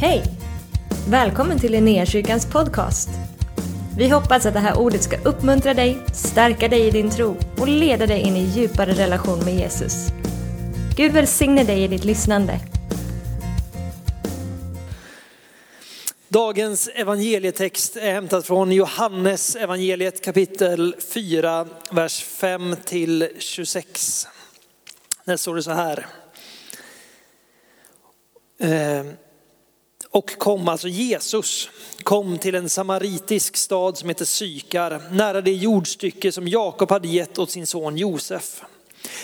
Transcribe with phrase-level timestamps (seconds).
[0.00, 0.22] Hej!
[1.08, 3.08] Välkommen till Linnéakyrkans podcast.
[3.98, 7.68] Vi hoppas att det här ordet ska uppmuntra dig, stärka dig i din tro och
[7.68, 10.06] leda dig in i djupare relation med Jesus.
[10.96, 12.60] Gud välsigne dig i ditt lyssnande.
[16.28, 24.26] Dagens evangelietext är hämtad från Johannes evangeliet kapitel 4, vers 5 till 26.
[25.24, 26.06] Där står det så här.
[28.60, 29.04] Eh,
[30.16, 31.70] och kom, alltså Jesus,
[32.02, 37.38] kom till en samaritisk stad som heter Sykar, nära det jordstycke som Jakob hade gett
[37.38, 38.62] åt sin son Josef.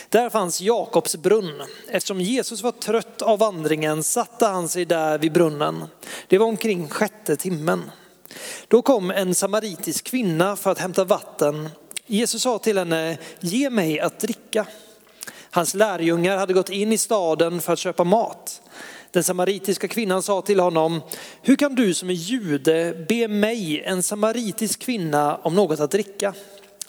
[0.08, 1.62] Där fanns Jakobs brunn.
[1.88, 5.84] Eftersom Jesus var trött av vandringen satte han sig där vid brunnen.
[6.28, 7.90] Det var omkring sjätte timmen.
[8.68, 11.68] Då kom en samaritisk kvinna för att hämta vatten.
[12.06, 14.66] Jesus sa till henne, ge mig att dricka.
[15.50, 18.62] Hans lärjungar hade gått in i staden för att köpa mat.
[19.12, 21.00] Den samaritiska kvinnan sa till honom,
[21.42, 26.34] hur kan du som är jude be mig, en samaritisk kvinna, om något att dricka?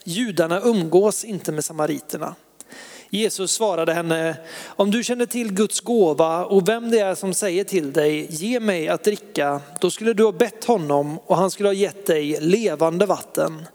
[0.03, 2.35] Judarna umgås inte med samariterna.
[3.09, 7.63] Jesus svarade henne, om du känner till Guds gåva och vem det är som säger
[7.63, 11.69] till dig, ge mig att dricka, då skulle du ha bett honom och han skulle
[11.69, 13.66] ha gett dig levande vatten.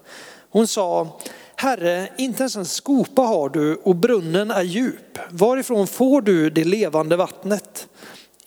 [0.49, 1.19] Hon sa,
[1.55, 5.19] Herre, inte ens en skopa har du och brunnen är djup.
[5.29, 7.87] Varifrån får du det levande vattnet?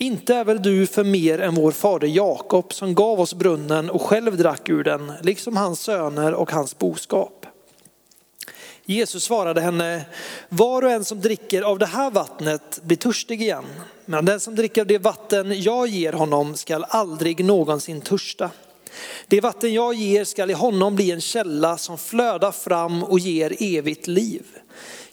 [0.03, 4.03] Inte är väl du för mer än vår fader Jakob som gav oss brunnen och
[4.03, 7.47] själv drack ur den, liksom hans söner och hans boskap.
[8.85, 10.05] Jesus svarade henne,
[10.49, 13.65] var och en som dricker av det här vattnet blir törstig igen.
[14.05, 18.51] Men den som dricker av det vatten jag ger honom skall aldrig någonsin törsta.
[19.27, 23.57] Det vatten jag ger skall i honom bli en källa som flödar fram och ger
[23.61, 24.43] evigt liv.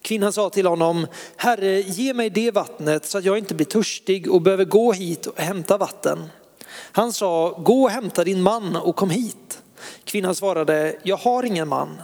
[0.02, 4.32] Kvinnan sa till honom, Herre ge mig det vattnet så att jag inte blir törstig
[4.32, 6.30] och behöver gå hit och hämta vatten.
[6.92, 9.62] Han sa, gå och hämta din man och kom hit.
[10.04, 12.02] Kvinnan svarade, jag har ingen man.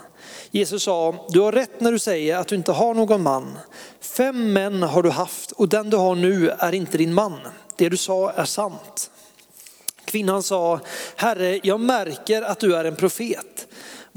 [0.51, 3.57] Jesus sa, du har rätt när du säger att du inte har någon man.
[4.01, 7.39] Fem män har du haft och den du har nu är inte din man.
[7.75, 9.11] Det du sa är sant.
[10.05, 10.79] Kvinnan sa,
[11.15, 13.67] Herre, jag märker att du är en profet.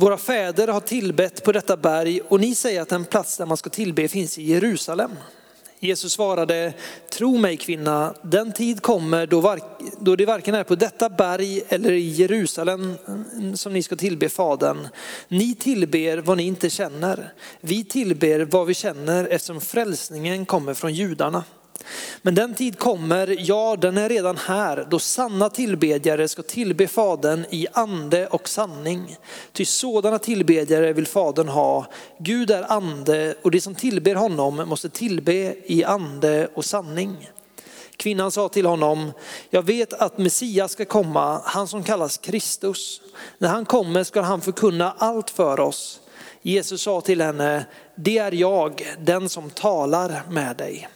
[0.01, 3.57] Våra fäder har tillbett på detta berg och ni säger att den plats där man
[3.57, 5.11] ska tillbe finns i Jerusalem.
[5.81, 6.73] Jesus svarade,
[7.11, 9.61] tro mig kvinna, den tid kommer då, var,
[10.01, 14.29] då det varken är på detta berg eller i Jerusalem mm, som ni ska tillbe
[14.29, 14.89] Fadern.
[15.29, 17.33] Ni tillber vad ni inte känner.
[17.61, 21.45] Vi tillber vad vi känner eftersom frälsningen kommer från judarna.
[22.23, 27.45] Men den tid kommer, ja den är redan här, då sanna tillbedjare ska tillbe Fadern
[27.51, 29.17] i ande och sanning.
[29.53, 31.87] Ty sådana tillbedjare vill Fadern ha.
[32.19, 37.31] Gud är ande och de som tillber honom måste tillbe i ande och sanning.
[37.97, 39.13] Kvinnan sa till honom,
[39.51, 43.01] jag vet att Messias ska komma, han som kallas Kristus.
[43.39, 46.01] När han kommer ska han förkunna allt för oss.
[46.43, 50.89] Jesus sa till henne, det är jag, den som talar med dig.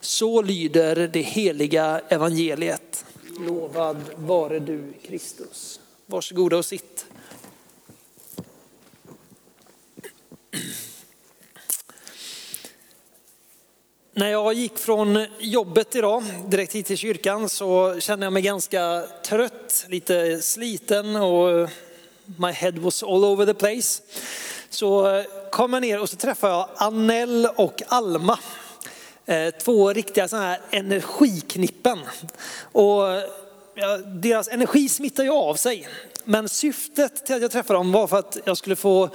[0.00, 3.04] Så lyder det heliga evangeliet.
[3.38, 5.80] Lovad vare du Kristus.
[6.06, 7.06] Varsågoda och sitt.
[14.12, 19.06] När jag gick från jobbet idag direkt hit till kyrkan så kände jag mig ganska
[19.24, 21.70] trött, lite sliten och
[22.24, 24.02] my head was all over the place.
[24.70, 28.38] Så kom jag ner och så träffade jag Annell och Alma
[29.30, 31.98] Eh, två riktiga sådana här energiknippen.
[32.72, 33.02] Och
[34.06, 35.88] deras energi smittar ju av sig.
[36.24, 39.08] Men syftet till att jag träffade dem var för att jag skulle få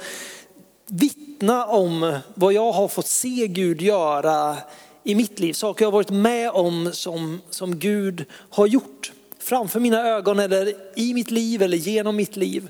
[0.86, 4.56] vittna om vad jag har fått se Gud göra
[5.04, 5.52] i mitt liv.
[5.52, 10.74] Saker jag har varit med om som, som Gud har gjort framför mina ögon eller
[10.94, 12.68] i mitt liv eller genom mitt liv.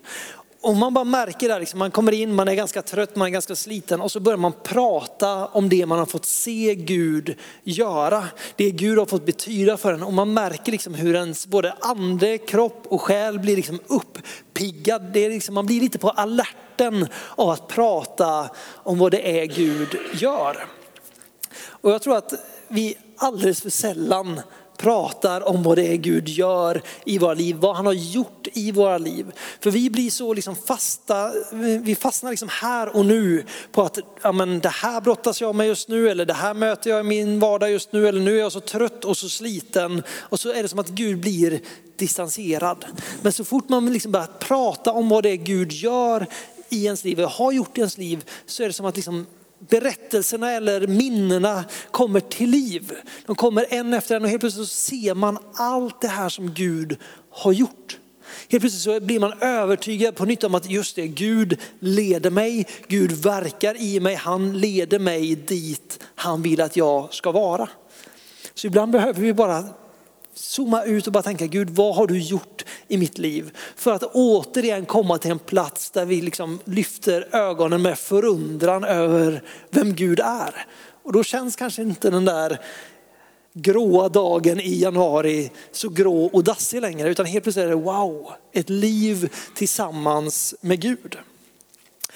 [0.67, 3.31] Och man bara märker det, liksom, man kommer in, man är ganska trött, man är
[3.31, 8.25] ganska sliten och så börjar man prata om det man har fått se Gud göra.
[8.57, 12.39] Det Gud har fått betyda för en och man märker liksom hur ens både ande,
[12.39, 15.03] kropp och själ blir liksom uppiggad.
[15.13, 19.47] Det är liksom, man blir lite på alerten av att prata om vad det är
[19.47, 20.67] Gud gör.
[21.69, 22.33] Och jag tror att
[22.69, 24.41] vi alldeles för sällan
[24.77, 28.73] pratar om vad det är Gud gör i våra liv, vad han har gjort i
[28.73, 29.27] våra liv.
[29.61, 31.33] För vi blir så liksom fasta,
[31.83, 35.67] vi fastnar liksom här och nu på att ja, men det här brottas jag med
[35.67, 38.41] just nu eller det här möter jag i min vardag just nu eller nu är
[38.41, 41.61] jag så trött och så sliten och så är det som att Gud blir
[41.97, 42.85] distanserad.
[43.23, 46.27] Men så fort man liksom börjar prata om vad det är Gud gör
[46.69, 49.27] i ens liv, och har gjort i ens liv, så är det som att liksom
[49.69, 52.93] berättelserna eller minnena kommer till liv.
[53.27, 56.51] De kommer en efter en och helt plötsligt så ser man allt det här som
[56.55, 56.99] Gud
[57.31, 57.99] har gjort.
[58.49, 62.67] Helt plötsligt så blir man övertygad på nytt om att just det, Gud leder mig,
[62.89, 67.69] Gud verkar i mig, han leder mig dit han vill att jag ska vara.
[68.55, 69.65] Så ibland behöver vi bara
[70.39, 73.57] zooma ut och bara tänka, Gud vad har du gjort i mitt liv?
[73.77, 79.43] För att återigen komma till en plats där vi liksom lyfter ögonen med förundran över
[79.71, 80.67] vem Gud är.
[81.03, 82.61] Och då känns kanske inte den där
[83.53, 88.33] gråa dagen i januari så grå och dassig längre, utan helt plötsligt är det wow,
[88.53, 91.19] ett liv tillsammans med Gud.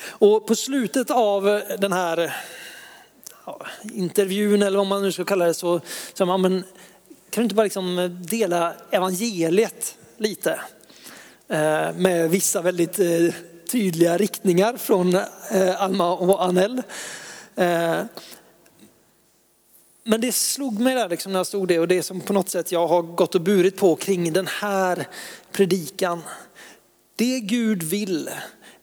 [0.02, 2.36] Och på slutet av den här
[3.82, 5.80] intervjun eller vad man nu ska kalla det så
[6.14, 6.64] så man, men
[7.30, 10.60] kan du inte bara liksom dela evangeliet lite?
[11.48, 13.34] Eh, med vissa väldigt eh,
[13.70, 16.82] tydliga riktningar från eh, Alma och Anel.
[20.04, 22.48] Men det slog mig där liksom när jag stod det och det som på något
[22.48, 25.08] sätt jag har gått och burit på kring den här
[25.52, 26.22] predikan.
[27.16, 28.30] Det Gud vill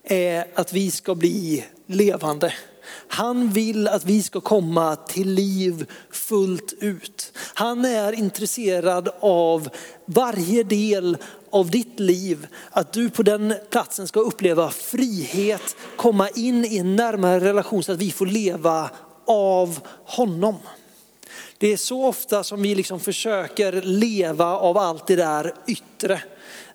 [0.04, 2.54] är att vi ska bli levande.
[3.08, 7.32] Han vill att vi ska komma till liv fullt ut.
[7.54, 9.70] Han är intresserad av
[10.06, 11.18] varje del
[11.50, 12.48] av ditt liv.
[12.72, 17.92] Att du på den platsen ska uppleva frihet, komma in i en närmare relation så
[17.92, 18.90] att vi får leva
[19.26, 20.56] av honom.
[21.58, 26.22] Det är så ofta som vi liksom försöker leva av allt det där yttre.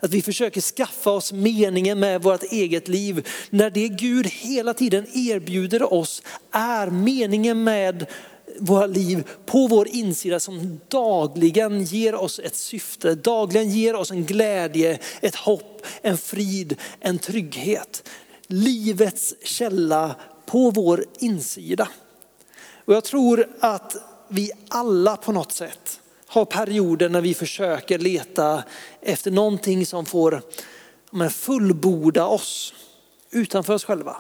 [0.01, 3.29] Att vi försöker skaffa oss meningen med vårt eget liv.
[3.51, 8.07] När det Gud hela tiden erbjuder oss är meningen med
[8.59, 14.25] våra liv på vår insida som dagligen ger oss ett syfte, dagligen ger oss en
[14.25, 18.09] glädje, ett hopp, en frid, en trygghet.
[18.47, 20.15] Livets källa
[20.47, 21.89] på vår insida.
[22.85, 23.97] Och jag tror att
[24.29, 26.01] vi alla på något sätt
[26.33, 28.65] har perioder när vi försöker leta
[29.01, 30.43] efter någonting som får
[31.11, 32.75] men, fullborda oss
[33.31, 34.17] utanför oss själva.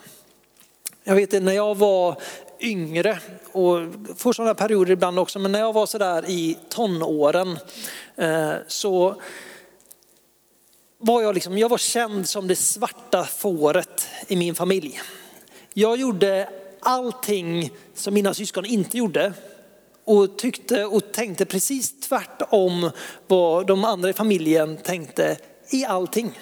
[1.04, 2.16] Jag vet när jag var
[2.60, 3.18] yngre
[3.52, 3.78] och
[4.16, 7.58] får sådana perioder ibland också, men när jag var sådär i tonåren
[8.16, 9.20] eh, så
[10.98, 15.00] var jag, liksom, jag var känd som det svarta fåret i min familj.
[15.74, 16.48] Jag gjorde
[16.80, 19.32] allting som mina syskon inte gjorde
[20.04, 22.90] och tyckte och tänkte precis tvärtom
[23.26, 25.36] vad de andra i familjen tänkte
[25.70, 26.40] i allting.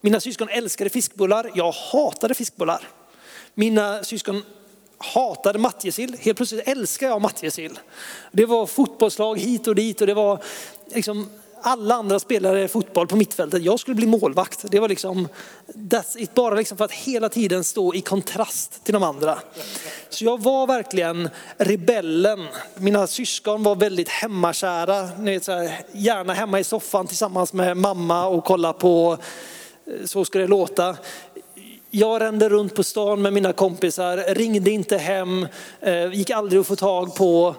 [0.00, 2.88] Mina syskon älskade fiskbullar, jag hatade fiskbullar.
[3.54, 4.42] Mina syskon
[4.98, 7.78] hatade matjessill, helt plötsligt älskar jag matjessill.
[8.32, 10.42] Det var fotbollslag hit och dit och det var
[10.94, 11.30] liksom
[11.66, 13.62] alla andra spelare fotboll på mittfältet.
[13.62, 14.64] Jag skulle bli målvakt.
[14.70, 15.28] Det var liksom,
[15.74, 16.34] that's it.
[16.34, 19.38] bara liksom för att hela tiden stå i kontrast till de andra.
[20.08, 22.46] Så jag var verkligen rebellen.
[22.74, 25.08] Mina syskon var väldigt hemmakära.
[25.18, 29.18] Ni vet, så här, gärna hemma i soffan tillsammans med mamma och kolla på
[29.86, 30.96] eh, Så ska det låta.
[31.90, 35.46] Jag rände runt på stan med mina kompisar, ringde inte hem,
[35.80, 37.54] eh, gick aldrig att få tag på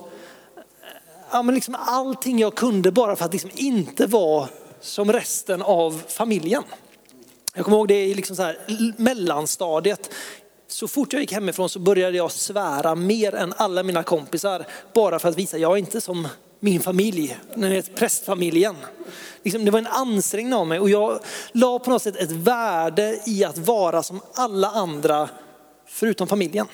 [1.31, 4.48] ja, men liksom allting jag kunde bara för att liksom inte vara
[4.81, 6.63] som resten av familjen.
[7.56, 8.57] Jag kommer ihåg det i liksom så här,
[8.98, 10.10] mellanstadiet.
[10.68, 14.66] Så fort jag gick hemifrån så började jag svära mer än alla mina kompisar.
[14.94, 16.27] Bara för att visa, jag är inte som
[16.60, 17.38] min familj,
[17.95, 18.75] prästfamiljen.
[19.44, 21.19] Liksom, det var en ansträngning av mig och jag
[21.51, 25.29] la på något sätt ett värde i att vara som alla andra
[25.88, 26.67] förutom familjen.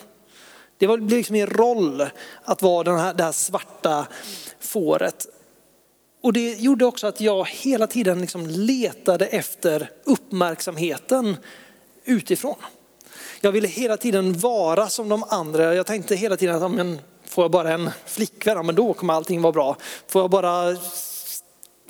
[0.81, 2.05] Det blev liksom min roll
[2.43, 4.07] att vara den här, det här svarta
[4.59, 5.27] fåret.
[6.23, 11.37] Och det gjorde också att jag hela tiden liksom letade efter uppmärksamheten
[12.05, 12.55] utifrån.
[13.41, 15.75] Jag ville hela tiden vara som de andra.
[15.75, 19.41] Jag tänkte hela tiden att men, får jag bara en flickvän, men då kommer allting
[19.41, 19.77] vara bra.
[20.07, 20.77] Får jag bara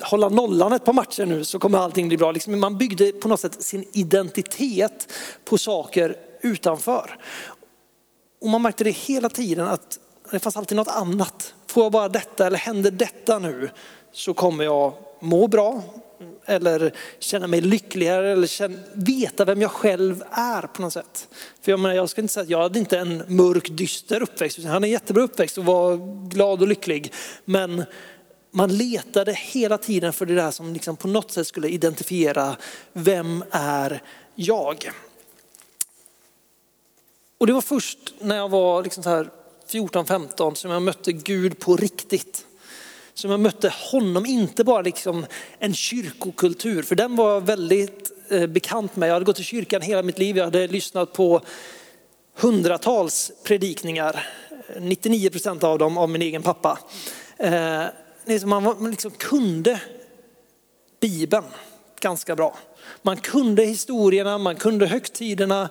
[0.00, 2.32] hålla nollan ett par matcher nu så kommer allting bli bra.
[2.32, 5.12] Liksom man byggde på något sätt sin identitet
[5.44, 7.18] på saker utanför.
[8.42, 9.98] Och man märkte det hela tiden att
[10.30, 11.54] det fanns alltid något annat.
[11.66, 13.70] Får jag bara detta eller händer detta nu
[14.12, 15.82] så kommer jag må bra
[16.46, 21.28] eller känna mig lyckligare eller känna, veta vem jag själv är på något sätt.
[21.60, 24.58] För jag, menar, jag ska inte säga att jag hade inte en mörk dyster uppväxt,
[24.58, 25.96] han hade en jättebra uppväxt och var
[26.28, 27.12] glad och lycklig.
[27.44, 27.84] Men
[28.50, 32.56] man letade hela tiden för det där som liksom på något sätt skulle identifiera
[32.92, 34.02] vem är
[34.34, 34.90] jag?
[37.42, 39.28] Och det var först när jag var liksom
[39.70, 42.46] 14-15 som jag mötte Gud på riktigt.
[43.14, 45.26] Som jag mötte honom, inte bara liksom
[45.58, 49.08] en kyrkokultur, för den var jag väldigt eh, bekant med.
[49.08, 51.40] Jag hade gått i kyrkan hela mitt liv, jag hade lyssnat på
[52.36, 54.26] hundratals predikningar
[54.80, 56.78] 99 procent av dem av min egen pappa.
[57.36, 57.84] Eh,
[58.44, 59.80] man liksom kunde
[61.00, 61.44] Bibeln
[62.00, 62.56] ganska bra.
[63.02, 65.68] Man kunde historierna, man kunde högtiderna,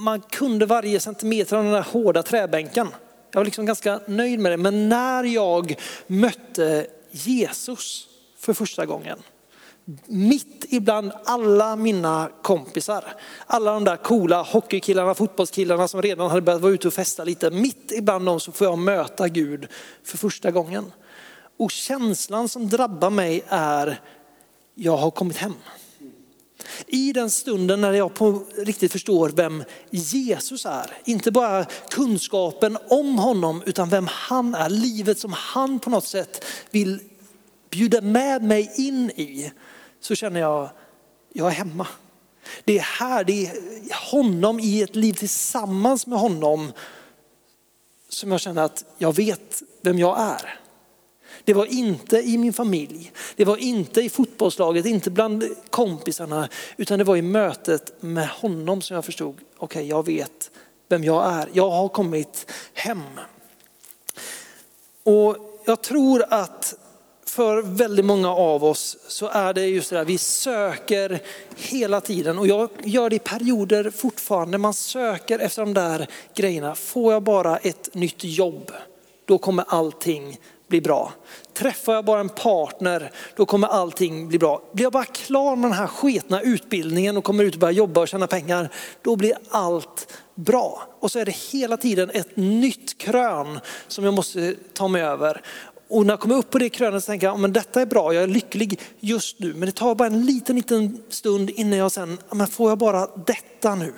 [0.00, 2.88] man kunde varje centimeter av den där hårda träbänken.
[3.30, 4.56] Jag var liksom ganska nöjd med det.
[4.56, 5.74] Men när jag
[6.06, 8.06] mötte Jesus
[8.38, 9.18] för första gången,
[10.06, 13.04] mitt ibland alla mina kompisar,
[13.46, 17.50] alla de där coola hockeykillarna, fotbollskillarna som redan hade börjat vara ute och festa lite,
[17.50, 19.68] mitt ibland dem så får jag möta Gud
[20.04, 20.92] för första gången.
[21.58, 24.00] Och känslan som drabbar mig är,
[24.74, 25.54] jag har kommit hem.
[26.86, 33.18] I den stunden när jag på riktigt förstår vem Jesus är, inte bara kunskapen om
[33.18, 37.00] honom utan vem han är, livet som han på något sätt vill
[37.70, 39.52] bjuda med mig in i,
[40.00, 40.70] så känner jag,
[41.32, 41.86] jag är hemma.
[42.64, 43.52] Det är här, det är
[44.10, 46.72] honom i ett liv tillsammans med honom
[48.08, 50.60] som jag känner att jag vet vem jag är.
[51.50, 56.98] Det var inte i min familj, det var inte i fotbollslaget, inte bland kompisarna, utan
[56.98, 60.50] det var i mötet med honom som jag förstod, okej okay, jag vet
[60.88, 63.02] vem jag är, jag har kommit hem.
[65.02, 66.74] Och jag tror att
[67.26, 71.22] för väldigt många av oss så är det just det där, vi söker
[71.56, 74.58] hela tiden och jag gör det i perioder fortfarande.
[74.58, 76.74] Man söker efter de där grejerna.
[76.74, 78.72] Får jag bara ett nytt jobb,
[79.24, 80.38] då kommer allting
[80.70, 81.12] bli bra.
[81.54, 84.62] Träffar jag bara en partner, då kommer allting bli bra.
[84.72, 88.00] Blir jag bara klar med den här sketna utbildningen och kommer ut och börjar jobba
[88.00, 88.68] och tjäna pengar,
[89.02, 90.82] då blir allt bra.
[91.00, 95.42] Och så är det hela tiden ett nytt krön som jag måste ta mig över.
[95.88, 98.14] Och när jag kommer upp på det krönet så tänker jag, men detta är bra,
[98.14, 99.54] jag är lycklig just nu.
[99.54, 103.06] Men det tar bara en liten, liten stund innan jag sen, men får jag bara
[103.26, 103.92] detta nu?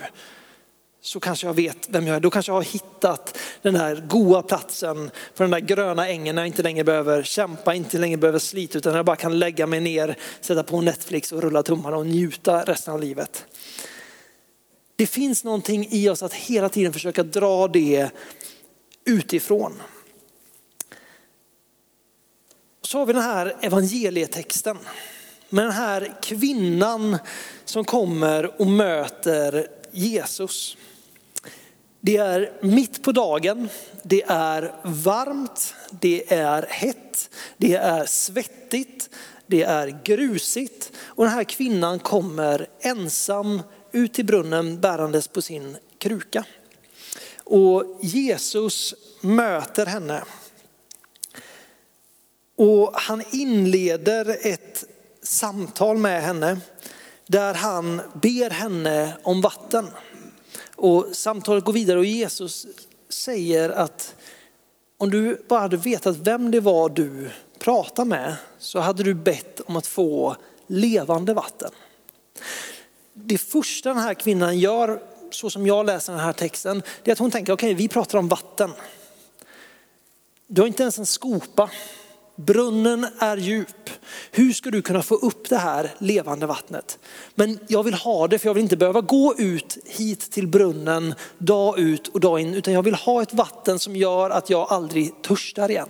[1.05, 2.21] Så kanske jag vet vem jag är.
[2.21, 6.43] Då kanske jag har hittat den här goa platsen för den där gröna ängen när
[6.43, 9.81] jag inte längre behöver kämpa, inte längre behöver slita utan jag bara kan lägga mig
[9.81, 13.47] ner, sätta på Netflix och rulla tummarna och njuta resten av livet.
[14.97, 18.11] Det finns någonting i oss att hela tiden försöka dra det
[19.05, 19.83] utifrån.
[22.83, 24.79] Så har vi den här evangelietexten
[25.49, 27.19] med den här kvinnan
[27.65, 30.77] som kommer och möter Jesus.
[32.05, 33.69] Det är mitt på dagen,
[34.03, 39.11] det är varmt, det är hett, det är svettigt,
[39.47, 45.77] det är grusigt och den här kvinnan kommer ensam ut till brunnen bärandes på sin
[45.99, 46.45] kruka.
[47.37, 50.23] Och Jesus möter henne
[52.57, 54.85] och han inleder ett
[55.23, 56.61] samtal med henne
[57.27, 59.87] där han ber henne om vatten.
[60.83, 62.67] Och samtalet går vidare och Jesus
[63.09, 64.15] säger att
[64.99, 69.61] om du bara hade vetat vem det var du pratade med så hade du bett
[69.61, 70.37] om att få
[70.67, 71.71] levande vatten.
[73.15, 77.13] Det första den här kvinnan gör, så som jag läser den här texten, det är
[77.13, 78.73] att hon tänker okej okay, vi pratar om vatten.
[80.47, 81.71] Du har inte ens en skopa.
[82.37, 83.91] Brunnen är djup.
[84.31, 86.99] Hur ska du kunna få upp det här levande vattnet?
[87.35, 91.15] Men jag vill ha det för jag vill inte behöva gå ut hit till brunnen
[91.39, 94.73] dag ut och dag in, utan jag vill ha ett vatten som gör att jag
[94.73, 95.89] aldrig törstar igen.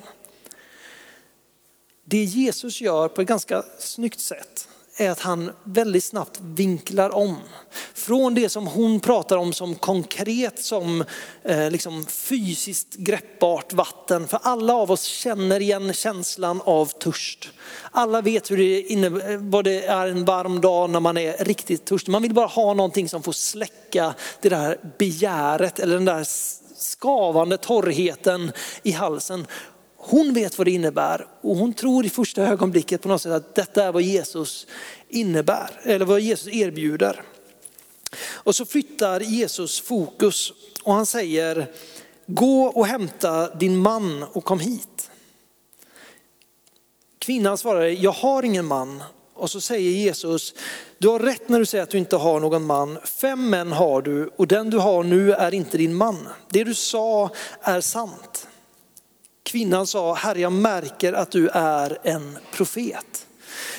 [2.05, 7.37] Det Jesus gör på ett ganska snyggt sätt är att han väldigt snabbt vinklar om.
[7.95, 11.05] Från det som hon pratar om som konkret, som
[11.43, 14.29] eh, liksom fysiskt greppbart vatten.
[14.29, 17.51] För alla av oss känner igen känslan av törst.
[17.91, 21.85] Alla vet hur det innebär, vad det är en varm dag när man är riktigt
[21.85, 22.13] törstig.
[22.13, 26.27] Man vill bara ha någonting som får släcka det där begäret eller den där
[26.83, 29.47] skavande torrheten i halsen.
[30.05, 33.55] Hon vet vad det innebär och hon tror i första ögonblicket på något sätt att
[33.55, 34.67] detta är vad Jesus
[35.09, 37.23] innebär, eller vad Jesus erbjuder.
[38.25, 41.71] Och så flyttar Jesus fokus och han säger,
[42.27, 45.11] gå och hämta din man och kom hit.
[47.19, 49.03] Kvinnan svarar, jag har ingen man.
[49.35, 50.55] Och så säger Jesus,
[50.99, 52.99] du har rätt när du säger att du inte har någon man.
[53.05, 56.29] Fem män har du och den du har nu är inte din man.
[56.51, 57.31] Det du sa
[57.61, 58.49] är sant.
[59.43, 63.27] Kvinnan sa, Herre jag märker att du är en profet.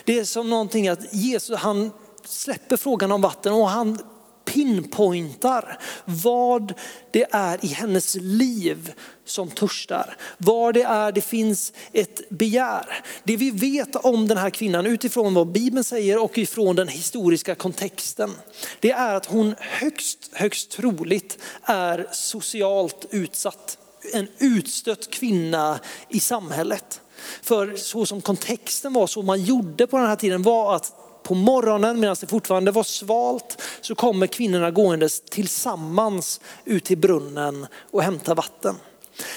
[0.04, 1.92] Det är som någonting att Jesus han
[2.26, 4.00] släpper frågan om vatten och han
[4.46, 6.74] pinpointar vad
[7.12, 8.94] det är i hennes liv
[9.26, 10.18] som törstar.
[10.38, 13.04] Vad det är det finns ett begär.
[13.24, 17.56] Det vi vet om den här kvinnan utifrån vad Bibeln säger och ifrån den historiska
[17.56, 18.32] kontexten.
[18.80, 23.78] Det är att hon högst, högst troligt är socialt utsatt
[24.14, 25.80] en utstött kvinna
[26.10, 27.02] i samhället.
[27.42, 30.94] För så som kontexten var, så man gjorde på den här tiden var att
[31.24, 37.68] på morgonen medan det fortfarande var svalt så kommer kvinnorna gåendes tillsammans ut till brunnen
[37.92, 38.76] och hämtar vatten.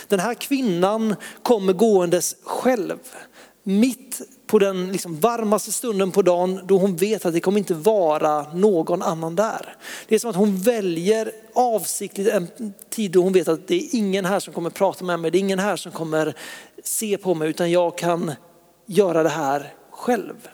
[0.08, 2.98] Den här kvinnan kommer gåendes själv
[3.62, 7.74] mitt på den liksom varmaste stunden på dagen då hon vet att det kommer inte
[7.74, 9.76] vara någon annan där.
[10.08, 12.48] Det är som att hon väljer avsiktligt en
[12.90, 15.38] tid då hon vet att det är ingen här som kommer prata med mig, det
[15.38, 16.34] är ingen här som kommer
[16.84, 18.32] se på mig utan jag kan
[18.86, 20.48] göra det här själv.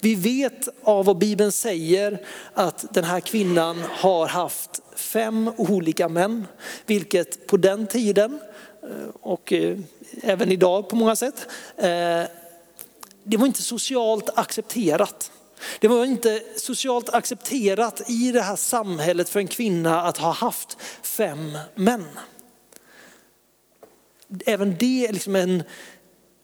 [0.00, 2.22] Vi vet av vad Bibeln säger
[2.54, 6.46] att den här kvinnan har haft fem olika män,
[6.86, 8.38] vilket på den tiden
[8.82, 9.78] eh, och eh,
[10.22, 12.22] även idag på många sätt, eh,
[13.26, 15.30] det var inte socialt accepterat.
[15.80, 20.76] Det var inte socialt accepterat i det här samhället för en kvinna att ha haft
[21.02, 22.04] fem män.
[24.46, 25.62] Även det är liksom en,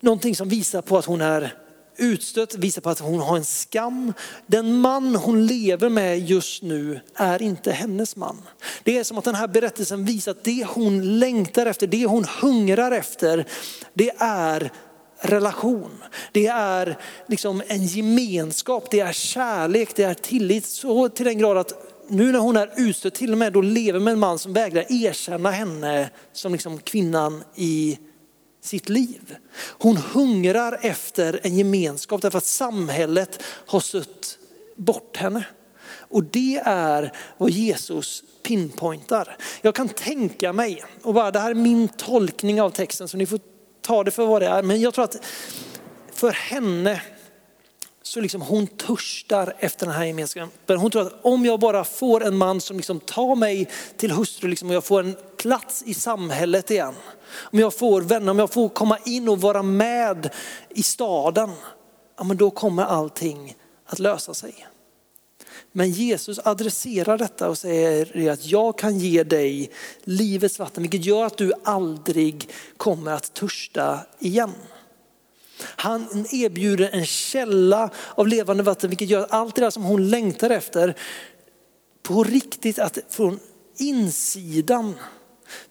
[0.01, 1.55] någonting som visar på att hon är
[1.97, 4.13] utstött, visar på att hon har en skam.
[4.47, 8.43] Den man hon lever med just nu är inte hennes man.
[8.85, 12.25] Det är som att den här berättelsen visar att det hon längtar efter, det hon
[12.25, 13.47] hungrar efter,
[13.95, 14.73] det är
[15.23, 16.05] relation.
[16.33, 20.67] Det är liksom en gemenskap, det är kärlek, det är tillit.
[20.67, 21.73] Så till den grad att
[22.09, 24.85] nu när hon är utstött, till och med då lever med en man som vägrar
[24.89, 27.99] erkänna henne som liksom kvinnan i
[28.63, 29.37] sitt liv.
[29.79, 34.39] Hon hungrar efter en gemenskap därför att samhället har sött
[34.77, 35.45] bort henne.
[36.13, 39.37] Och det är vad Jesus pinpointar.
[39.63, 43.27] Jag kan tänka mig, och bara det här är min tolkning av texten så ni
[43.27, 43.41] får
[43.83, 45.25] ta det för vad det är, men jag tror att
[46.13, 47.03] för henne
[48.03, 50.79] så liksom hon törstar efter den här gemenskapen.
[50.79, 54.49] Hon tror att om jag bara får en man som liksom tar mig till hustru
[54.49, 56.95] liksom, och jag får en plats i samhället igen.
[57.35, 60.31] Om jag får vänner, om jag får komma in och vara med
[60.69, 61.51] i staden,
[62.19, 64.67] ja, men då kommer allting att lösa sig.
[65.73, 69.71] Men Jesus adresserar detta och säger att jag kan ge dig
[70.05, 74.53] livets vatten, vilket gör att du aldrig kommer att törsta igen.
[75.65, 80.11] Han erbjuder en källa av levande vatten, vilket gör att allt det där som hon
[80.11, 80.97] längtar efter,
[82.03, 83.41] på riktigt att från
[83.77, 84.95] insidan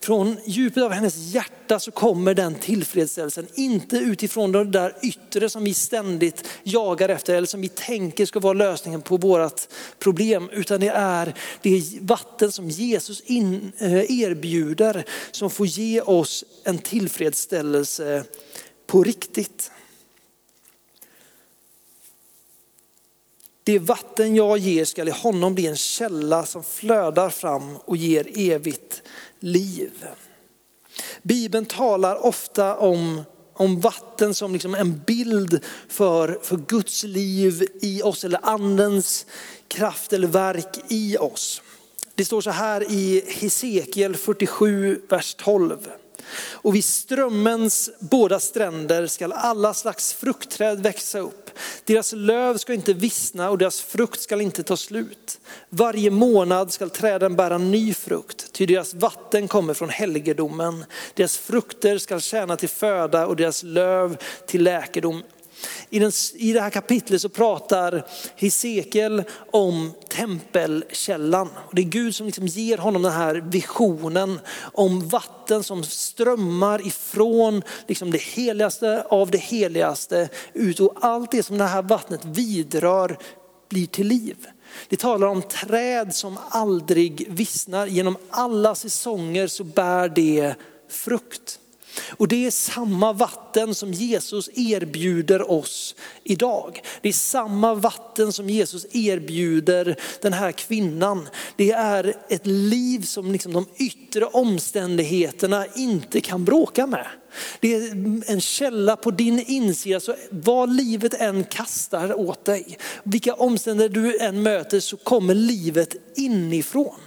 [0.00, 3.46] från djupet av hennes hjärta så kommer den tillfredsställelsen.
[3.54, 8.40] Inte utifrån det där yttre som vi ständigt jagar efter eller som vi tänker ska
[8.40, 9.60] vara lösningen på vårt
[9.98, 10.50] problem.
[10.52, 16.78] Utan det är det vatten som Jesus in, eh, erbjuder som får ge oss en
[16.78, 18.24] tillfredsställelse
[18.86, 19.70] på riktigt.
[23.64, 28.28] Det vatten jag ger skall i honom bli en källa som flödar fram och ger
[28.34, 29.02] evigt
[29.42, 30.06] liv.
[31.22, 33.22] Bibeln talar ofta om,
[33.54, 39.26] om vatten som liksom en bild för, för Guds liv i oss eller andens
[39.68, 41.62] kraft eller verk i oss.
[42.14, 45.88] Det står så här i Hesekiel 47, vers 12.
[46.38, 51.50] Och vid strömmens båda stränder skall alla slags fruktträd växa upp.
[51.84, 55.40] Deras löv ska inte vissna och deras frukt skall inte ta slut.
[55.68, 60.84] Varje månad skall träden bära ny frukt, ty deras vatten kommer från helgedomen.
[61.14, 64.16] Deras frukter skall tjäna till föda och deras löv
[64.46, 65.22] till läkedom.
[65.90, 71.48] I, den, I det här kapitlet så pratar Hesekiel om tempelkällan.
[71.72, 74.40] Det är Gud som liksom ger honom den här visionen
[74.72, 81.42] om vatten som strömmar ifrån liksom det heligaste av det heligaste ut och allt det
[81.42, 83.18] som det här vattnet vidrör
[83.68, 84.36] blir till liv.
[84.88, 87.86] Det talar om träd som aldrig vissnar.
[87.86, 90.54] Genom alla säsonger så bär det
[90.88, 91.58] frukt.
[92.10, 96.80] Och det är samma vatten som Jesus erbjuder oss idag.
[97.00, 101.28] Det är samma vatten som Jesus erbjuder den här kvinnan.
[101.56, 107.06] Det är ett liv som liksom de yttre omständigheterna inte kan bråka med.
[107.60, 107.90] Det är
[108.30, 114.18] en källa på din insida, så vad livet än kastar åt dig, vilka omständigheter du
[114.18, 117.00] än möter så kommer livet inifrån.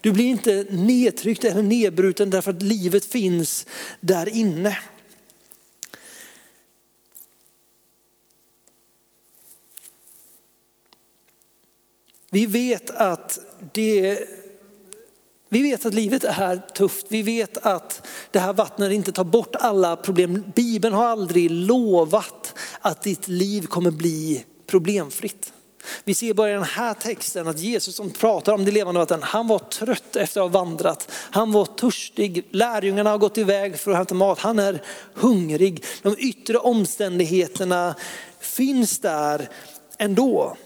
[0.00, 3.66] Du blir inte nedtryckt eller nedbruten därför att livet finns
[4.00, 4.78] där inne.
[12.30, 13.38] Vi vet att
[13.72, 14.28] det
[15.52, 17.06] vi vet att livet är tufft.
[17.08, 20.44] Vi vet att det här vattnet inte tar bort alla problem.
[20.54, 25.52] Bibeln har aldrig lovat att ditt liv kommer bli problemfritt.
[26.04, 29.22] Vi ser bara i den här texten att Jesus som pratar om det levande vattnet,
[29.22, 31.10] han var trött efter att ha vandrat.
[31.12, 34.82] Han var törstig, lärjungarna har gått iväg för att hämta mat, han är
[35.14, 35.84] hungrig.
[36.02, 37.94] De yttre omständigheterna
[38.40, 39.48] finns där
[39.98, 40.56] ändå.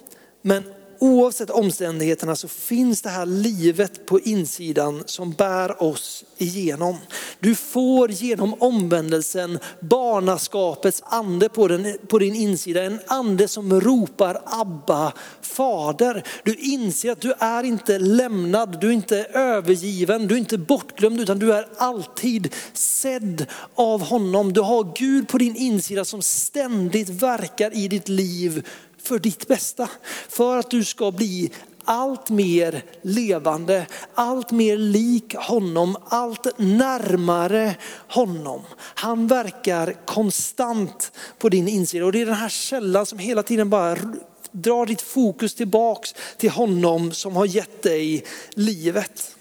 [0.42, 0.62] Men
[0.98, 6.96] oavsett omständigheterna så finns det här livet på insidan som bär oss igenom.
[7.40, 12.82] Du får genom omvändelsen barnaskapets ande på, den, på din insida.
[12.82, 16.22] En ande som ropar Abba fader.
[16.44, 21.20] Du inser att du är inte lämnad, du är inte övergiven, du är inte bortglömd
[21.20, 24.52] utan du är alltid sedd av honom.
[24.52, 28.66] Du har Gud på din insida som ständigt verkar i ditt liv
[29.06, 29.88] för ditt bästa.
[30.28, 31.50] För att du ska bli
[31.84, 37.76] allt mer levande, allt mer lik honom, allt närmare
[38.08, 38.62] honom.
[38.78, 43.70] Han verkar konstant på din insida och det är den här källan som hela tiden
[43.70, 43.98] bara
[44.52, 49.36] drar ditt fokus tillbaks till honom som har gett dig livet.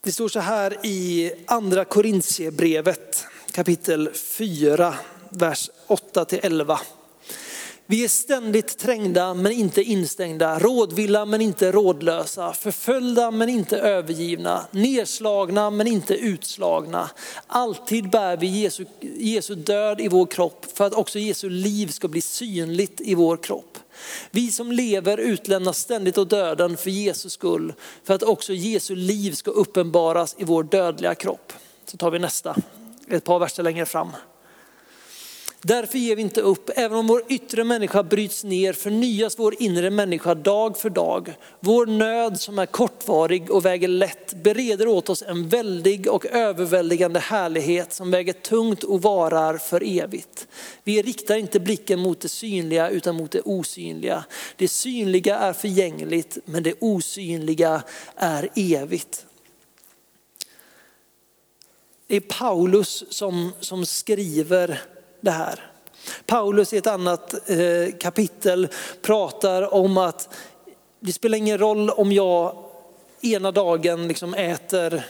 [0.00, 4.94] Det står så här i andra Korintierbrevet kapitel 4,
[5.28, 6.80] vers 8 till 11.
[7.86, 14.66] Vi är ständigt trängda men inte instängda, rådvilla men inte rådlösa, förföljda men inte övergivna,
[14.70, 17.10] nedslagna men inte utslagna.
[17.46, 22.08] Alltid bär vi Jesu, Jesu död i vår kropp för att också Jesu liv ska
[22.08, 23.78] bli synligt i vår kropp.
[24.30, 27.72] Vi som lever utlämnas ständigt åt döden för Jesus skull,
[28.04, 31.52] för att också Jesu liv ska uppenbaras i vår dödliga kropp.
[31.86, 32.56] Så tar vi nästa,
[33.08, 34.08] ett par verser längre fram.
[35.66, 39.90] Därför ger vi inte upp, även om vår yttre människa bryts ner förnyas vår inre
[39.90, 41.34] människa dag för dag.
[41.60, 47.20] Vår nöd som är kortvarig och väger lätt bereder åt oss en väldig och överväldigande
[47.20, 50.48] härlighet som väger tungt och varar för evigt.
[50.82, 54.24] Vi riktar inte blicken mot det synliga utan mot det osynliga.
[54.56, 57.82] Det synliga är förgängligt men det osynliga
[58.16, 59.26] är evigt.
[62.06, 64.80] Det är Paulus som, som skriver
[65.24, 65.60] det här.
[66.26, 68.68] Paulus i ett annat eh, kapitel
[69.02, 70.28] pratar om att
[71.00, 72.56] det spelar ingen roll om jag
[73.20, 75.04] ena dagen liksom äter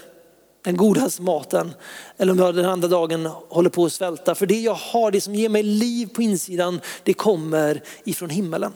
[0.64, 1.74] den godaste maten
[2.16, 4.34] eller om jag den andra dagen håller på att svälta.
[4.34, 8.72] För det jag har, det som ger mig liv på insidan, det kommer ifrån himmelen.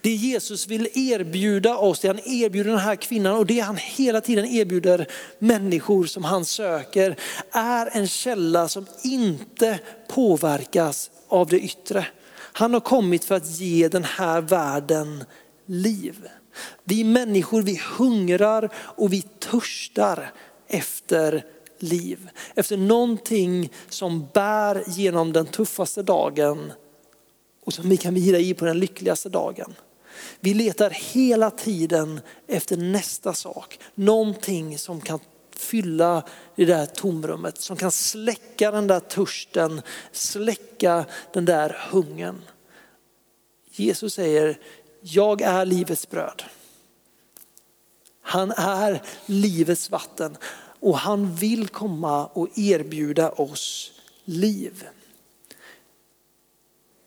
[0.00, 4.20] Det Jesus vill erbjuda oss, det han erbjuder den här kvinnan och det han hela
[4.20, 5.06] tiden erbjuder
[5.38, 7.16] människor som han söker
[7.50, 12.06] är en källa som inte påverkas av det yttre.
[12.52, 15.24] Han har kommit för att ge den här världen
[15.66, 16.28] liv.
[16.84, 20.32] Vi människor vi hungrar och vi törstar
[20.68, 21.44] efter
[21.78, 22.28] liv.
[22.54, 26.72] Efter någonting som bär genom den tuffaste dagen
[27.64, 29.74] och som vi kan vila i på den lyckligaste dagen.
[30.40, 35.20] Vi letar hela tiden efter nästa sak, någonting som kan
[35.56, 36.22] fylla
[36.56, 42.42] det där tomrummet, som kan släcka den där törsten, släcka den där hungern.
[43.70, 44.58] Jesus säger,
[45.00, 46.42] jag är livets bröd.
[48.22, 50.36] Han är livets vatten
[50.80, 53.92] och han vill komma och erbjuda oss
[54.24, 54.84] liv.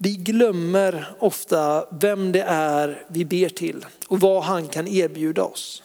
[0.05, 5.83] Vi glömmer ofta vem det är vi ber till och vad han kan erbjuda oss.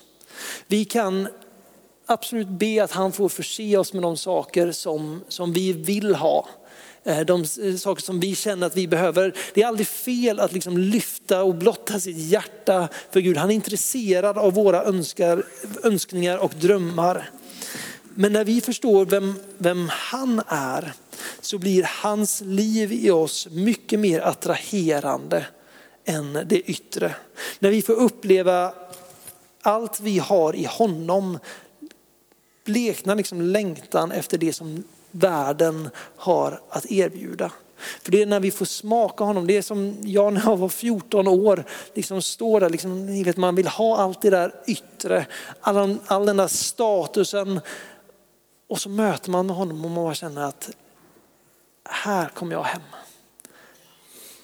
[0.67, 1.29] Vi kan
[2.07, 6.49] absolut be att han får förse oss med de saker som, som vi vill ha.
[7.05, 9.35] Eh, de eh, saker som vi känner att vi behöver.
[9.55, 13.37] Det är aldrig fel att liksom lyfta och blotta sitt hjärta för Gud.
[13.37, 15.43] Han är intresserad av våra önskar,
[15.83, 17.31] önskningar och drömmar.
[18.15, 20.95] Men när vi förstår vem, vem han är
[21.41, 25.47] så blir hans liv i oss mycket mer attraherande
[26.05, 27.15] än det yttre.
[27.59, 28.75] När vi får uppleva
[29.63, 31.39] allt vi har i honom
[32.65, 37.53] bleknar liksom längtan efter det som världen har att erbjuda.
[38.03, 40.69] För det är när vi får smaka honom, det är som jag när jag var
[40.69, 45.27] 14 år, liksom står där, liksom, ni vet, man vill ha allt det där yttre,
[45.61, 47.61] all, all den där statusen.
[48.69, 50.71] Och så möter man honom och man bara känner att
[51.91, 52.83] här kommer jag hem.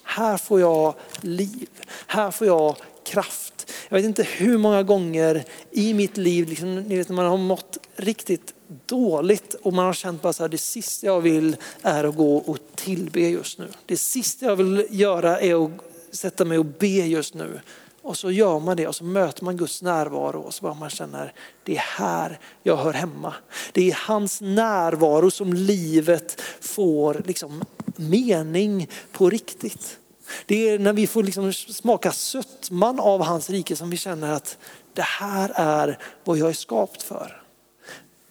[0.03, 1.69] Här får jag liv,
[2.07, 3.73] här får jag kraft.
[3.89, 7.37] Jag vet inte hur många gånger i mitt liv, liksom, ni vet, när man har
[7.37, 8.55] mått riktigt
[8.87, 12.37] dåligt och man har känt bara så här, det sista jag vill är att gå
[12.37, 13.69] och tillbe just nu.
[13.87, 15.71] Det sista jag vill göra är att
[16.11, 17.61] sätta mig och be just nu.
[18.07, 20.90] Och så gör man det och så möter man Guds närvaro och så bara man
[20.90, 21.33] känner
[21.64, 23.35] det är här jag hör hemma.
[23.73, 27.64] Det är hans närvaro som livet får liksom
[27.97, 29.99] mening på riktigt.
[30.47, 34.59] Det är när vi får liksom smaka sötman av hans rike som vi känner att
[34.95, 37.42] det här är vad jag är skapt för.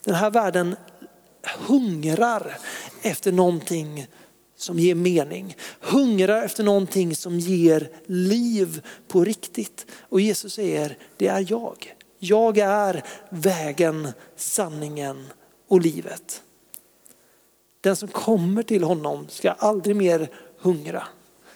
[0.03, 0.75] Den här världen
[1.67, 2.57] hungrar
[3.01, 4.07] efter någonting
[4.65, 5.55] som ger mening.
[5.79, 9.85] Hungrar efter någonting som ger liv på riktigt.
[10.01, 11.95] Och Jesus säger, det är jag.
[12.19, 15.25] Jag är vägen, sanningen
[15.67, 16.41] och livet.
[17.81, 21.03] Den som kommer till honom ska aldrig mer hungra.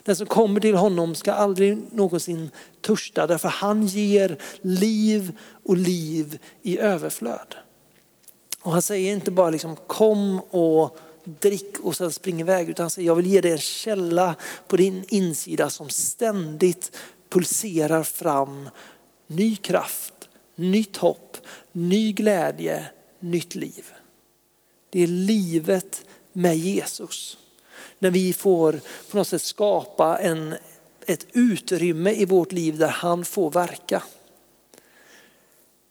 [0.03, 2.49] Den som kommer till honom ska aldrig någonsin
[2.81, 7.55] törsta därför han ger liv och liv i överflöd.
[8.61, 12.89] Och han säger inte bara liksom kom och drick och sen spring iväg utan han
[12.89, 14.35] säger jag vill ge dig en källa
[14.67, 16.97] på din insida som ständigt
[17.29, 18.69] pulserar fram
[19.27, 21.37] ny kraft, nytt hopp,
[21.71, 22.85] ny glädje,
[23.19, 23.85] nytt liv.
[24.89, 27.37] Det är livet med Jesus.
[27.99, 28.79] När vi får
[29.11, 30.55] på något sätt skapa en,
[31.05, 34.03] ett utrymme i vårt liv där han får verka.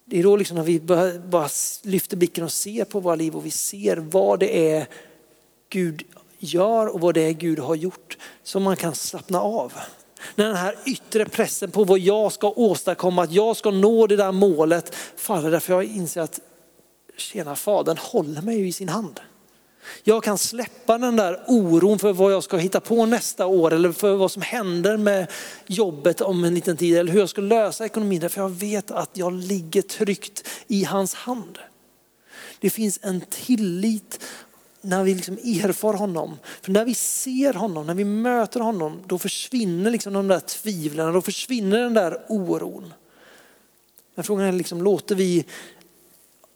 [0.05, 0.81] Det är då liksom när vi
[1.29, 1.49] bara
[1.83, 4.87] lyfter blicken och ser på våra liv och vi ser vad det är
[5.69, 6.03] Gud
[6.39, 9.73] gör och vad det är Gud har gjort som man kan slappna av.
[10.35, 14.17] När den här yttre pressen på vad jag ska åstadkomma, att jag ska nå det
[14.17, 16.41] där målet faller därför jag inser att
[17.17, 19.21] tjena fadern håller mig ju i sin hand.
[20.03, 23.93] Jag kan släppa den där oron för vad jag ska hitta på nästa år eller
[23.93, 25.27] för vad som händer med
[25.67, 28.21] jobbet om en liten tid eller hur jag ska lösa ekonomin.
[28.21, 31.59] Därför jag vet att jag ligger tryggt i hans hand.
[32.61, 34.25] Det finns en tillit
[34.81, 36.39] när vi liksom erfar honom.
[36.63, 41.13] För när vi ser honom, när vi möter honom, då försvinner liksom de där tvivlen,
[41.13, 42.93] då försvinner den där oron.
[44.15, 45.45] Men frågan är, liksom, låter vi,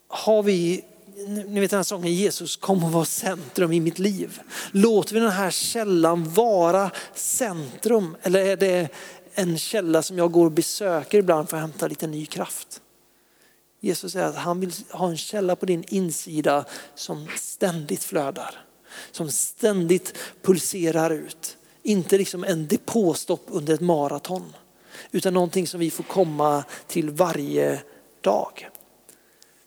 [0.09, 0.85] har vi
[1.27, 4.41] ni vet den här sången Jesus kom och var centrum i mitt liv.
[4.73, 8.89] Låter vi den här källan vara centrum eller är det
[9.35, 12.82] en källa som jag går och besöker ibland för att hämta lite ny kraft?
[13.85, 16.65] Jesus säger att han vill ha en källa på din insida
[16.95, 18.65] som ständigt flödar.
[19.11, 21.57] Som ständigt pulserar ut.
[21.83, 24.53] Inte liksom en depåstopp under ett maraton.
[25.11, 27.83] Utan någonting som vi får komma till varje
[28.21, 28.69] dag.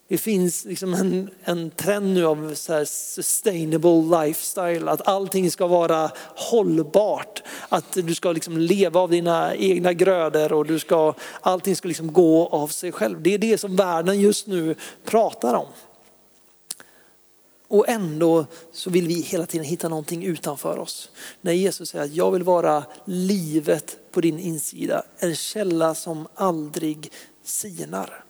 [0.08, 6.10] Det finns liksom en, en trend nu av så sustainable lifestyle, att allting ska vara
[6.36, 7.42] hållbart.
[7.68, 12.12] Att du ska liksom leva av dina egna grödor och du ska, allting ska liksom
[12.12, 13.22] gå av sig själv.
[13.22, 15.66] Det är det som världen just nu pratar om.
[17.68, 21.10] Och ändå så vill vi hela tiden hitta någonting utanför oss.
[21.40, 27.12] När Jesus säger att jag vill vara livet på din insida, en källa som aldrig
[27.44, 28.25] sinar.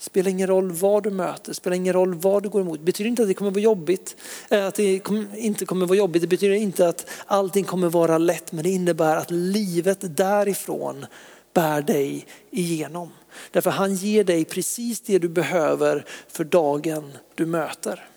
[0.00, 2.78] Spelar ingen roll vad du möter, spelar ingen roll vad du går emot.
[2.78, 4.16] Det betyder inte att det kommer vara jobbigt,
[4.50, 5.00] eh, att det
[5.36, 6.22] inte kommer vara jobbigt.
[6.22, 11.06] Det betyder inte att allting kommer vara lätt, men det innebär att livet därifrån
[11.54, 13.10] bär dig igenom.
[13.50, 18.08] Därför han ger dig precis det du behöver för dagen du möter.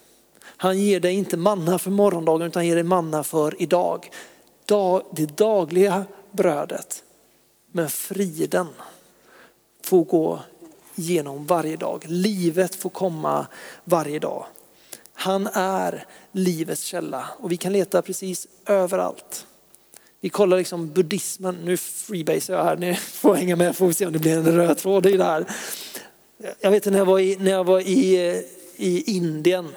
[0.43, 4.09] Han ger dig inte manna för morgondagen utan han ger dig manna för idag.
[5.11, 7.03] Det dagliga brödet.
[7.71, 8.67] Men friden
[9.83, 10.39] får gå
[11.01, 12.05] genom varje dag.
[12.07, 13.47] Livet får komma
[13.83, 14.45] varje dag.
[15.13, 19.45] Han är livets källa och vi kan leta precis överallt.
[20.21, 24.05] Vi kollar liksom buddhismen, nu freebase jag här, ni får hänga med får vi se
[24.05, 25.45] om det blir en röd tråd i det här.
[26.59, 28.43] Jag vet när jag var i, när jag var i,
[28.75, 29.67] i Indien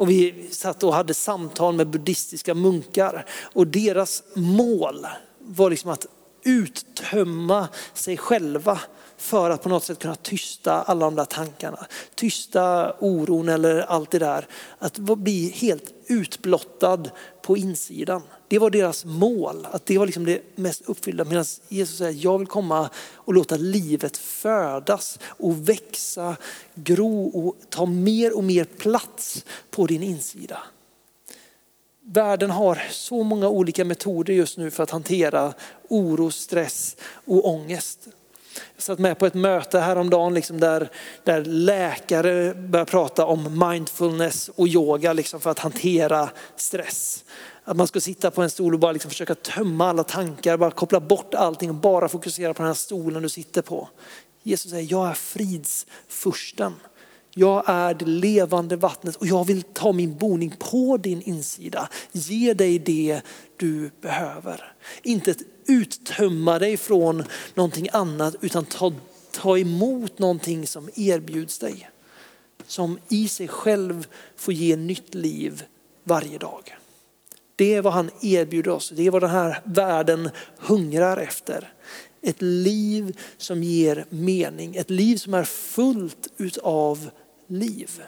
[0.00, 5.06] och vi satt och hade samtal med buddhistiska munkar och deras mål
[5.38, 6.06] var liksom att
[6.44, 8.80] uttömma sig själva
[9.20, 11.86] för att på något sätt kunna tysta alla de där tankarna.
[12.14, 14.46] Tysta oron eller allt det där.
[14.78, 17.04] Att bli helt utblottad
[17.42, 18.22] på insidan.
[18.48, 21.24] Det var deras mål, att det var liksom det mest uppfyllda.
[21.24, 26.36] Medan Jesus säger, jag vill komma och låta livet födas och växa,
[26.74, 30.58] gro och ta mer och mer plats på din insida.
[32.02, 35.52] Världen har så många olika metoder just nu för att hantera
[35.88, 38.08] oro, stress och ångest.
[38.80, 40.90] Jag satt med på ett möte häromdagen liksom där,
[41.24, 47.24] där läkare började prata om mindfulness och yoga liksom för att hantera stress.
[47.64, 50.70] Att man ska sitta på en stol och bara liksom försöka tömma alla tankar, bara
[50.70, 53.88] koppla bort allting och bara fokusera på den här stolen du sitter på.
[54.42, 56.74] Jesus säger, jag är fridsfursten.
[57.34, 61.88] Jag är det levande vattnet och jag vill ta min boning på din insida.
[62.12, 63.20] Ge dig det
[63.56, 64.72] du behöver.
[65.02, 65.34] Inte
[65.66, 68.92] uttömma dig från någonting annat utan ta,
[69.32, 71.90] ta emot någonting som erbjuds dig.
[72.66, 75.62] Som i sig själv får ge nytt liv
[76.04, 76.76] varje dag.
[77.56, 78.92] Det är vad han erbjuder oss.
[78.96, 81.72] Det är vad den här världen hungrar efter.
[82.22, 84.76] Ett liv som ger mening.
[84.76, 87.10] Ett liv som är fullt utav
[87.50, 88.02] liv.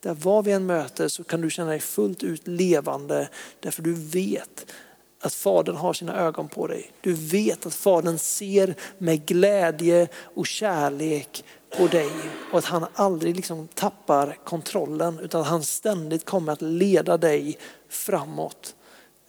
[0.00, 3.28] Där var vi än möter så kan du känna dig fullt ut levande
[3.60, 4.72] därför du vet
[5.20, 6.92] att Fadern har sina ögon på dig.
[7.00, 11.44] Du vet att Fadern ser med glädje och kärlek
[11.76, 12.10] på dig
[12.52, 17.58] och att han aldrig liksom tappar kontrollen utan att han ständigt kommer att leda dig
[17.88, 18.74] framåt.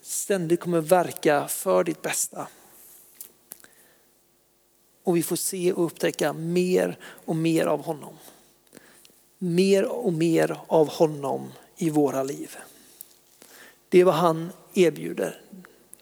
[0.02, 2.48] Ständigt kommer verka för ditt bästa.
[5.04, 8.14] Och vi får se och upptäcka mer och mer av honom.
[9.38, 12.58] Mer och mer av honom i våra liv.
[13.90, 15.42] Det är vad han erbjuder.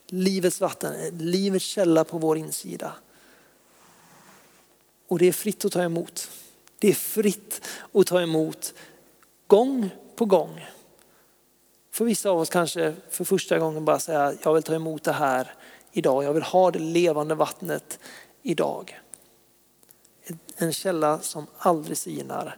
[0.08, 2.94] Livets vatten, livets källa på vår insida.
[5.08, 6.30] Och det är fritt att ta emot.
[6.80, 7.62] Det är fritt
[7.94, 8.74] att ta emot
[9.48, 10.66] gång på gång.
[11.92, 15.12] För vissa av oss kanske för första gången bara säga, jag vill ta emot det
[15.12, 15.54] här
[15.92, 16.24] idag.
[16.24, 18.00] Jag vill ha det levande vattnet
[18.42, 19.00] idag.
[20.58, 22.58] En källa som aldrig sinar